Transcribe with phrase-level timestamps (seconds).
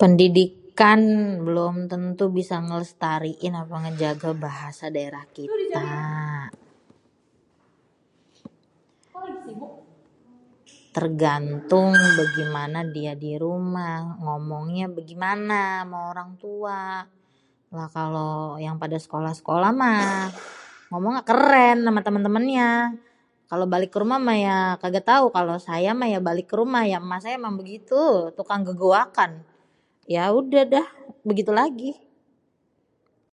[0.00, 1.00] Pendidikan
[1.46, 5.84] belom tentu bisa ngelestariin ame menjaga bahasa daerah kita,
[10.96, 11.88] tergantung
[12.20, 16.82] begimana dia dirumah ngomongnya begimane ama orangtua.
[17.76, 18.28] lah kalo
[18.66, 20.30] yang pada sekolah-sekolah mah
[20.90, 22.70] ngomongnya keren ama temen-temennya.
[23.50, 25.24] kalau balik kerumah mah ya kaga tau.
[25.36, 28.02] kalau saya mah balik kerumah ya emak saya ya emang begitu
[28.36, 29.32] tukang gegoakan
[30.16, 30.86] yaudah deh
[31.28, 31.92] begitu lagi.